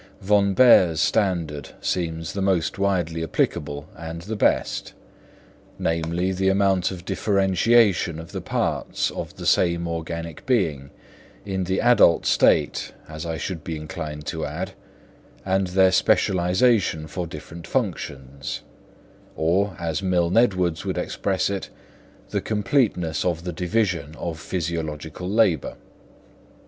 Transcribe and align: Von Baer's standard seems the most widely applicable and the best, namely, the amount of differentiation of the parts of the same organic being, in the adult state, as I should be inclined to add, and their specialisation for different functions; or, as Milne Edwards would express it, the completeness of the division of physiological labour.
Von 0.19 0.55
Baer's 0.55 0.99
standard 0.99 1.75
seems 1.79 2.33
the 2.33 2.41
most 2.41 2.79
widely 2.79 3.21
applicable 3.23 3.87
and 3.95 4.23
the 4.23 4.35
best, 4.35 4.93
namely, 5.77 6.31
the 6.31 6.49
amount 6.49 6.89
of 6.89 7.05
differentiation 7.05 8.17
of 8.17 8.31
the 8.31 8.41
parts 8.41 9.11
of 9.11 9.35
the 9.35 9.45
same 9.45 9.87
organic 9.87 10.43
being, 10.47 10.89
in 11.45 11.65
the 11.65 11.79
adult 11.79 12.25
state, 12.25 12.93
as 13.07 13.27
I 13.27 13.37
should 13.37 13.63
be 13.63 13.75
inclined 13.75 14.25
to 14.25 14.43
add, 14.43 14.71
and 15.45 15.67
their 15.67 15.91
specialisation 15.91 17.05
for 17.05 17.27
different 17.27 17.67
functions; 17.67 18.61
or, 19.35 19.75
as 19.77 20.01
Milne 20.01 20.35
Edwards 20.35 20.83
would 20.83 20.97
express 20.97 21.47
it, 21.47 21.69
the 22.31 22.41
completeness 22.41 23.23
of 23.23 23.43
the 23.43 23.53
division 23.53 24.15
of 24.15 24.39
physiological 24.39 25.29
labour. 25.29 25.75